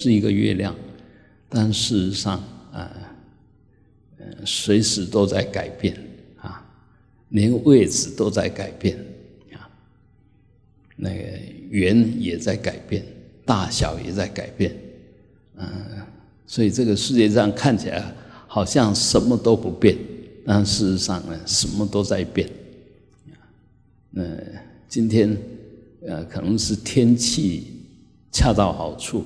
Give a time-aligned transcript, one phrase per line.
[0.00, 0.72] 是一个月亮，
[1.48, 2.38] 但事实上
[2.70, 2.88] 啊，
[4.16, 5.92] 呃，随时都在改变
[6.36, 6.64] 啊，
[7.30, 8.96] 连位置都在改变
[9.54, 9.68] 啊，
[10.94, 11.24] 那个
[11.68, 13.04] 圆也在改变，
[13.44, 14.72] 大小也在改变，
[15.56, 15.66] 嗯，
[16.46, 18.14] 所以这个世界上看起来
[18.46, 19.98] 好像什么都不变，
[20.46, 22.48] 但事实上呢，什么都在变。
[24.10, 24.24] 那
[24.88, 25.36] 今天
[26.06, 27.82] 呃，可能是天气
[28.30, 29.24] 恰到好处。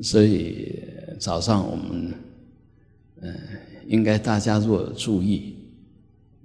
[0.00, 0.80] 所以
[1.18, 2.14] 早上我们，
[3.20, 3.34] 嗯，
[3.86, 5.56] 应该大家如果注意，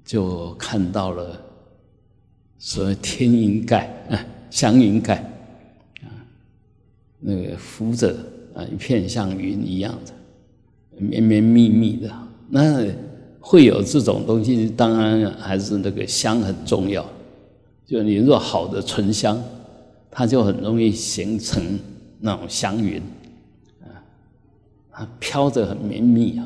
[0.04, 1.40] 就看到了
[2.58, 5.18] 所谓天云盖啊，祥云盖
[6.02, 6.10] 啊，
[7.20, 8.16] 那个浮着
[8.56, 10.14] 啊一片像云一样的
[10.98, 12.12] 绵绵密密的，
[12.50, 12.88] 那
[13.40, 17.08] 会有这种东西，当然还是那个香很重要。
[17.86, 19.40] 就你若好的醇香，
[20.10, 21.62] 它就很容易形成
[22.20, 23.02] 那种祥云。
[24.96, 26.46] 它飘着很绵密啊，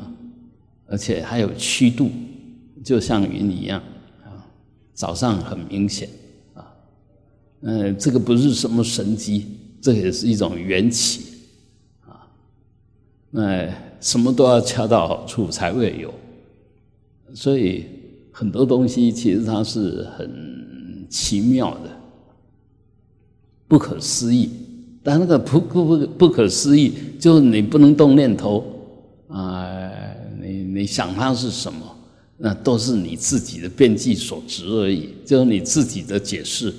[0.86, 2.10] 而且还有曲度，
[2.82, 3.78] 就像云一样
[4.24, 4.42] 啊。
[4.94, 6.08] 早上很明显
[6.54, 6.74] 啊，
[7.60, 9.46] 嗯，这个不是什么神机，
[9.82, 11.44] 这也是一种缘起
[12.06, 12.26] 啊。
[13.30, 13.68] 那
[14.00, 16.12] 什么都要恰到好处才会有，
[17.34, 17.84] 所以
[18.32, 21.90] 很多东西其实它是很奇妙的，
[23.68, 24.48] 不可思议。
[25.08, 28.62] 但那个不不不不可思议，就是你不能动念头
[29.28, 29.90] 啊！
[30.38, 31.96] 你你想它是什么，
[32.36, 36.74] 那都是你自己的变计所执而已，就是你自己的解释。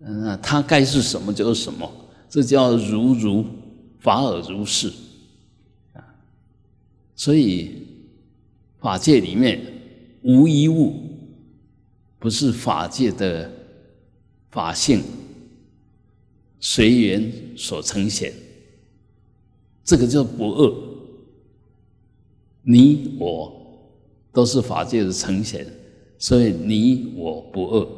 [0.00, 1.88] 嗯，它该是什么就是什么，
[2.28, 3.44] 这叫如如
[4.00, 4.88] 法尔如是
[5.92, 6.02] 啊。
[7.14, 7.86] 所以
[8.80, 9.64] 法界里面
[10.22, 10.92] 无一物
[12.18, 13.48] 不是法界的
[14.50, 15.00] 法性。
[16.66, 18.32] 随缘所呈现，
[19.84, 20.74] 这个叫不二。
[22.62, 23.52] 你我
[24.32, 25.66] 都是法界的呈现，
[26.18, 27.88] 所以你我不二，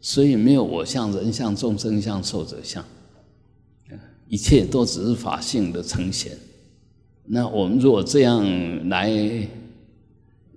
[0.00, 2.84] 所以没有我相、人相、众生相、寿者相，
[4.28, 6.38] 一切都只是法性的呈现。
[7.24, 9.10] 那我们如果这样来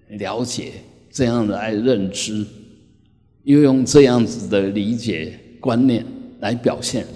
[0.10, 0.74] 了解，
[1.10, 2.46] 这样来认知，
[3.42, 6.06] 又用这样子的理解观念
[6.42, 7.08] 来表现。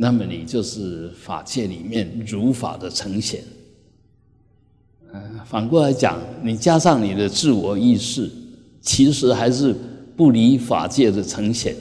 [0.00, 3.42] 那么你就是法界里面如法的呈现，
[5.12, 8.30] 嗯，反过来讲，你加上你的自我意识，
[8.80, 9.74] 其实还是
[10.16, 11.74] 不离法界的呈现，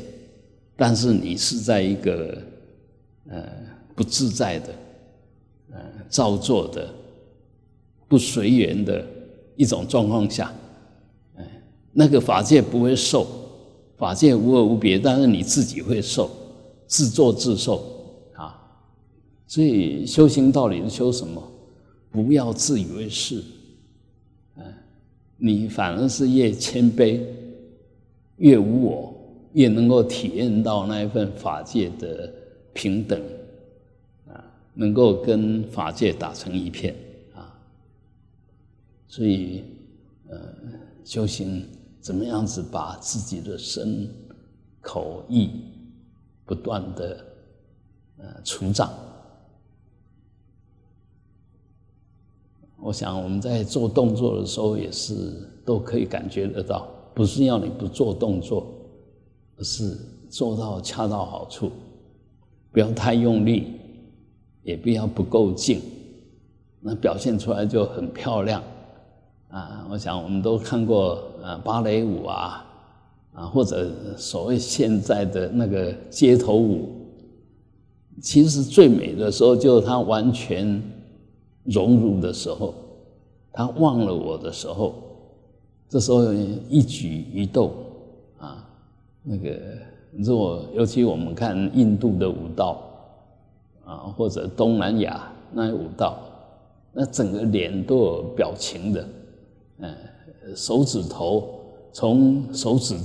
[0.75, 2.41] 但是你是在一个
[3.29, 3.43] 呃
[3.93, 4.69] 不自在的，
[5.73, 5.79] 呃
[6.09, 6.91] 造作的
[8.07, 9.05] 不随缘的
[9.55, 10.51] 一种状况下，
[11.35, 11.45] 哎，
[11.93, 13.27] 那个法界不会受，
[13.95, 16.31] 法界无二无别，但是你自己会受，
[16.87, 17.93] 自作自受。
[19.47, 21.51] 所以修行到底是修什么？
[22.11, 23.43] 不要自以为是，
[24.55, 24.63] 嗯，
[25.37, 27.21] 你反而是越谦卑，
[28.37, 29.13] 越无我，
[29.53, 32.33] 越能够体验到那一份法界的
[32.73, 33.21] 平等，
[34.27, 34.43] 啊，
[34.73, 36.95] 能够跟法界打成一片
[37.35, 37.53] 啊。
[39.07, 39.63] 所以，
[40.27, 40.39] 呃，
[41.03, 41.63] 修行
[42.01, 44.09] 怎么样子把自己的身、
[44.81, 45.49] 口、意
[46.45, 47.25] 不断的
[48.17, 48.89] 呃除障。
[52.79, 55.15] 我想我们在做动作的时候，也是
[55.65, 58.67] 都可以感觉得到，不是要你不做动作，
[59.57, 59.97] 而是
[60.29, 61.71] 做到恰到好处，
[62.71, 63.73] 不要太用力，
[64.63, 65.81] 也不要不够劲，
[66.79, 68.61] 那表现出来就很漂亮。
[69.49, 72.63] 啊，我想我们都看过呃芭蕾舞啊，
[73.33, 76.89] 啊或者所谓现在的那个街头舞，
[78.21, 80.81] 其实最美的时候就是它完全。
[81.67, 82.73] 融入的时候，
[83.51, 84.95] 他忘了我的时候，
[85.89, 86.33] 这时候
[86.69, 87.71] 一举一动
[88.39, 88.65] 啊，
[89.21, 89.59] 那个
[90.13, 92.81] 如果尤其我们看印度的舞蹈
[93.83, 96.17] 啊，或者东南亚那舞蹈，
[96.93, 99.07] 那整个脸都有表情的，
[99.79, 99.95] 嗯，
[100.55, 101.49] 手指头
[101.91, 102.95] 从手指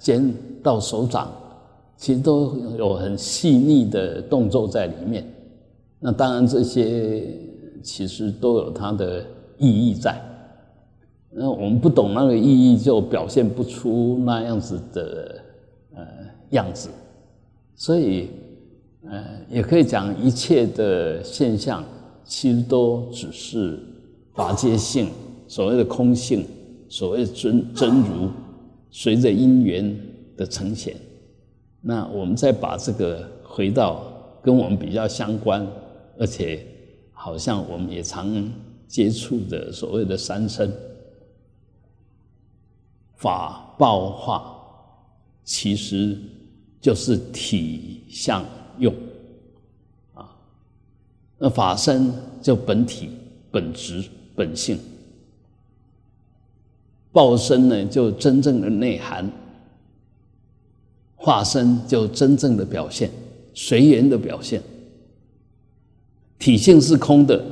[0.00, 1.30] 尖到手掌，
[1.96, 5.24] 其实都有很细腻的动作在里面。
[6.00, 7.38] 那当然这些。
[7.84, 9.24] 其实都有它的
[9.58, 10.20] 意义在，
[11.30, 15.40] 那我们不懂那个意义，就表现不出那样子的
[15.94, 16.02] 呃
[16.50, 16.88] 样子。
[17.76, 18.30] 所以，
[19.08, 21.84] 呃，也可以讲一切的现象，
[22.24, 23.78] 其实都只是
[24.34, 25.10] 法界性，
[25.46, 26.44] 所谓的空性，
[26.88, 28.30] 所谓真真如，
[28.90, 29.96] 随着因缘
[30.36, 30.96] 的呈现。
[31.80, 34.02] 那我们再把这个回到
[34.42, 35.64] 跟我们比较相关。
[36.16, 36.64] 而且
[37.24, 38.52] 好像我们也常
[38.86, 40.70] 接触的所谓的三生
[43.16, 44.54] 法报化，
[45.42, 46.18] 其实
[46.82, 48.44] 就是体相
[48.78, 48.94] 用
[50.12, 50.36] 啊。
[51.38, 52.12] 那法身
[52.42, 53.08] 就本体、
[53.50, 54.04] 本质、
[54.36, 54.76] 本性；
[57.10, 59.24] 报身呢，就真正的内涵；
[61.16, 63.10] 化身就真正的表现，
[63.54, 64.62] 随缘的表现。
[66.44, 67.42] 体性是空的，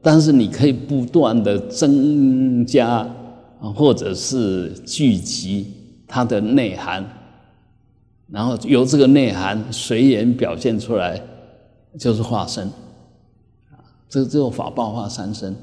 [0.00, 3.06] 但是你可以不断的增加，
[3.74, 5.66] 或者是聚集
[6.08, 7.04] 它的内涵，
[8.28, 11.22] 然后由这个内涵随缘表现出来，
[11.98, 12.66] 就是化身
[13.68, 13.76] 啊，
[14.08, 15.54] 这只有法报化三身。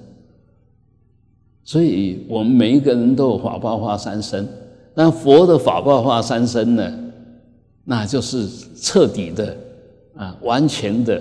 [1.64, 4.48] 所以我们每一个人都有法报化三身，
[4.94, 6.94] 但佛的法报化三身呢，
[7.86, 8.48] 那就是
[8.80, 9.58] 彻底的
[10.16, 11.20] 啊，完全的。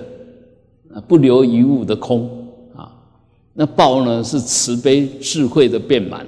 [0.93, 2.95] 啊不留一物的空啊，
[3.53, 6.25] 那报呢是慈悲智慧的变满，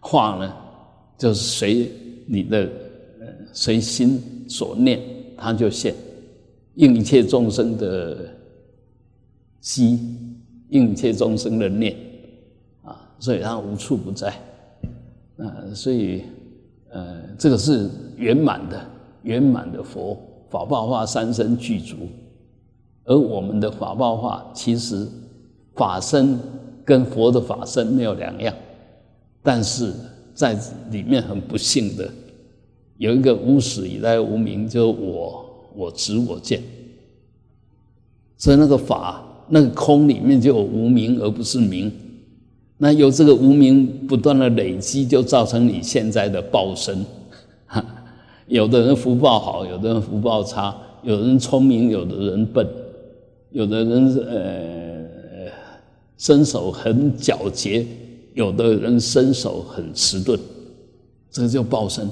[0.00, 0.54] 化呢
[1.18, 1.90] 就是随
[2.26, 2.70] 你的
[3.52, 5.00] 随心所念，
[5.36, 5.94] 它就现
[6.74, 8.28] 应一切众生的
[9.60, 11.96] 心，应一切众生的念
[12.82, 14.28] 啊，所以它无处不在
[15.36, 16.22] 啊，所以
[16.90, 18.84] 呃，这个是圆满的
[19.22, 20.14] 圆满的佛
[20.50, 21.96] 法报化三身具足。
[23.04, 25.06] 而我们的法报化，其实
[25.74, 26.38] 法身
[26.84, 28.54] 跟佛的法身没有两样，
[29.42, 29.92] 但是
[30.34, 30.56] 在
[30.90, 32.08] 里面很不幸的
[32.98, 35.44] 有一个无始以来无明，就是我
[35.74, 36.62] 我执我见，
[38.36, 41.90] 所以那个法那个空里面就有无明而不是明，
[42.78, 47.04] 那由这个无明不断的累积，就造成你现在的报身。
[48.46, 52.66] 有的人福报好，有的人福报差，有人聪明，有的人笨。
[53.52, 55.52] 有的人呃
[56.16, 57.86] 身手很矫捷，
[58.32, 60.38] 有的人身手很迟钝，
[61.30, 62.08] 这就报身。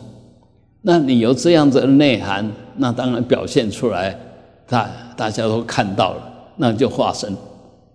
[0.82, 4.18] 那你有这样子的内涵，那当然表现出来，
[4.66, 7.32] 大大家都看到了，那就化身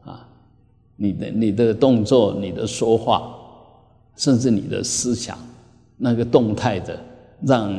[0.03, 0.27] 啊。
[0.95, 3.35] 你的你的动作、你的说话，
[4.15, 5.37] 甚至你的思想，
[5.97, 6.97] 那个动态的，
[7.41, 7.71] 让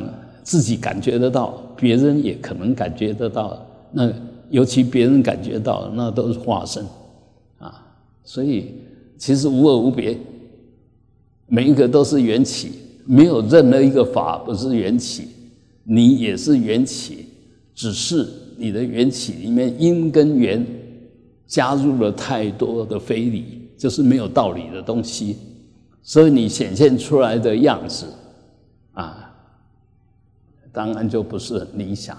[0.43, 3.61] 自己感觉得到，别人也可能感觉得到，
[3.91, 4.09] 那。
[4.49, 6.85] 尤其别人感觉到，那都是化身，
[7.57, 7.85] 啊，
[8.23, 8.73] 所以
[9.17, 10.17] 其实无二无别，
[11.47, 12.71] 每一个都是缘起，
[13.05, 15.27] 没有任何一个法不是缘起，
[15.83, 17.25] 你也是缘起，
[17.73, 18.27] 只是
[18.57, 20.65] 你的缘起里面因跟缘
[21.45, 25.37] 加入了太多的非理，就是没有道理的东西，
[26.03, 28.05] 所以你显现出来的样子，
[28.93, 29.33] 啊，
[30.71, 32.17] 当然就不是很理想。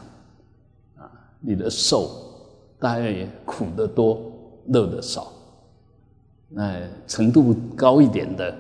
[1.41, 2.11] 你的受
[2.79, 4.21] 大概苦的多，
[4.67, 5.33] 乐的少。
[6.49, 8.55] 那程度高一点的，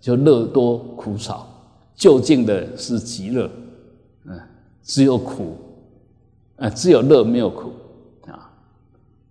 [0.00, 1.48] 就乐多苦少。
[1.94, 3.50] 就近的是极乐，
[4.24, 4.40] 嗯，
[4.82, 5.56] 只有苦，
[6.56, 7.70] 啊，只有乐没有苦
[8.26, 8.50] 啊。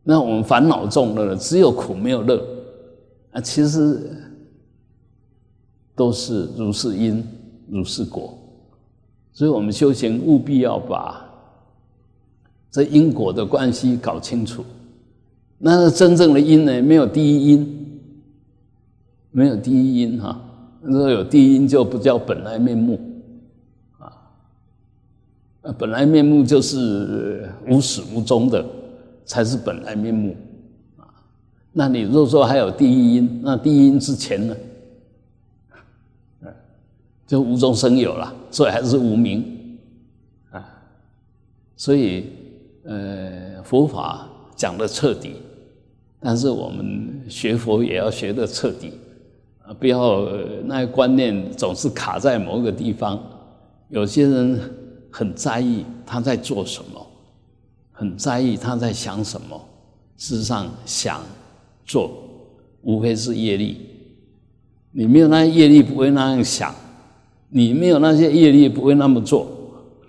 [0.03, 2.45] 那我们烦恼重了，只有苦没有乐
[3.31, 3.41] 啊。
[3.41, 4.15] 其实
[5.95, 7.25] 都是如是因，
[7.67, 8.37] 如是果。
[9.33, 11.27] 所以我们修行务必要把。
[12.71, 14.63] 这因果的关系搞清楚，
[15.57, 16.81] 那真正的因呢？
[16.81, 17.99] 没有第一因，
[19.31, 20.41] 没有第一因哈。
[20.81, 22.97] 如果有第一因，就不叫本来面目
[23.99, 24.07] 啊。
[25.77, 28.65] 本来面目就是无始无终的，
[29.25, 30.33] 才是本来面目
[30.97, 31.03] 啊。
[31.73, 34.55] 那你如果说还有第一因，那第一因之前呢？
[37.27, 39.77] 就无中生有了，所以还是无名
[40.51, 40.65] 啊。
[41.75, 42.27] 所以。
[42.83, 45.35] 呃，佛法讲的彻底，
[46.19, 48.93] 但是我们学佛也要学的彻底
[49.63, 49.71] 啊！
[49.71, 50.27] 不要
[50.65, 53.21] 那些观念总是卡在某个地方。
[53.89, 54.59] 有些人
[55.11, 57.07] 很在意他在做什么，
[57.91, 59.59] 很在意他在想什么。
[60.17, 61.21] 事实上，想
[61.85, 62.11] 做
[62.81, 63.77] 无非是业力。
[64.91, 66.73] 你没有那些业力，不会那样想；
[67.49, 69.47] 你没有那些业力，不会那么做。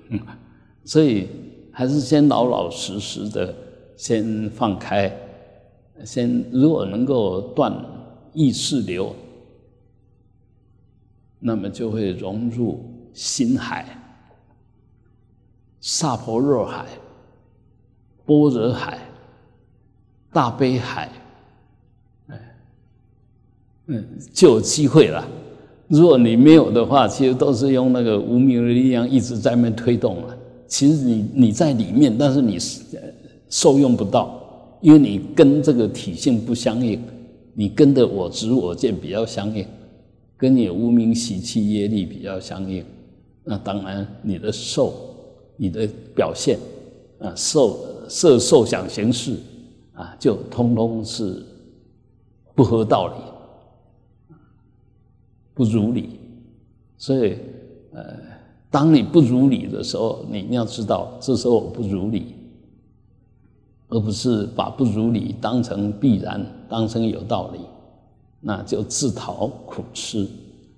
[0.86, 1.28] 所以。
[1.82, 3.52] 还是先老老实实的，
[3.96, 5.12] 先放开，
[6.04, 7.74] 先如果能够断
[8.32, 9.12] 意识流，
[11.40, 13.84] 那么就会融入心海、
[15.80, 16.86] 萨婆若海、
[18.24, 19.00] 般若海、
[20.32, 21.10] 大悲海，
[22.28, 22.56] 哎，
[23.86, 25.26] 嗯，就有机会了。
[25.88, 30.38] 如果你没有的话，其实都是用那个无名的力量一直在那推动了。
[30.72, 32.58] 其实你你在里面，但是你
[33.50, 36.98] 受用不到，因为你跟这个体性不相应，
[37.52, 39.66] 你跟的我执我见比较相应，
[40.34, 42.82] 跟你无名习气业力比较相应，
[43.44, 44.94] 那当然你的受，
[45.58, 45.86] 你的
[46.16, 46.58] 表现
[47.18, 49.36] 啊，受色受想行识
[49.92, 51.44] 啊，就通通是
[52.54, 54.34] 不合道理，
[55.52, 56.18] 不如理，
[56.96, 57.36] 所以
[57.92, 58.31] 呃。
[58.72, 62.34] 当你不如理的时候，你要知道，这时候我不如理，
[63.88, 67.60] 而不是把不如理当成必然，当成有道理，
[68.40, 70.26] 那就自讨苦吃，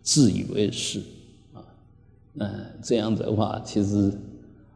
[0.03, 0.99] 自以为是
[1.53, 1.63] 啊。
[2.41, 2.51] 嗯，
[2.83, 4.13] 这样子的话，其实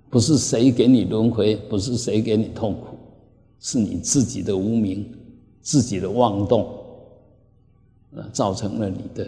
[0.08, 2.96] 不是谁给你轮回，不是谁给你痛苦，
[3.58, 5.04] 是你自己的无名，
[5.60, 6.68] 自己的妄动，
[8.14, 9.24] 呃，造成了你的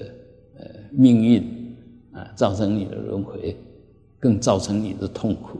[0.60, 1.74] 呃命运
[2.12, 3.56] 啊，造成你的轮回。
[4.20, 5.58] 更造成你的痛苦，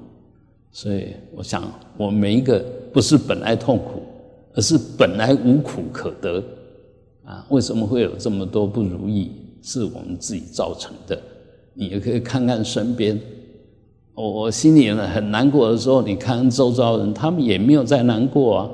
[0.71, 1.65] 所以我想，
[1.97, 2.63] 我每一个
[2.93, 4.03] 不是本来痛苦，
[4.55, 6.45] 而是本来无苦可得
[7.25, 7.47] 啊！
[7.49, 9.33] 为什么会有这么多不如意？
[9.63, 11.21] 是我们自己造成的。
[11.75, 13.19] 你也可以看看身边，
[14.15, 18.71] 我我心里呢很难过的时候，你看看周遭人，他们也没有在难过啊，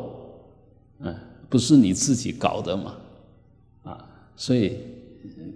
[1.00, 1.14] 嗯，
[1.48, 2.94] 不是你自己搞的嘛，
[3.84, 4.78] 啊，所以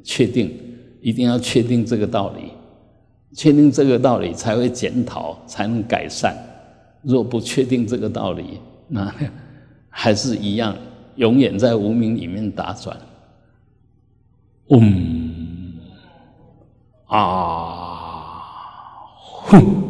[0.05, 0.57] 确定
[1.01, 2.50] 一定要确定这个道理。
[3.35, 6.37] 确定这个道理，才会检讨，才能改善。
[7.03, 9.13] 若不确定这个道理，那
[9.89, 10.77] 还是一样，
[11.17, 12.97] 永远在无名里面打转。
[14.69, 15.79] 嗯，
[17.07, 18.43] 啊，
[19.45, 19.90] 哼。